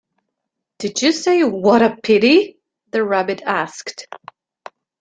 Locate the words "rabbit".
3.03-3.43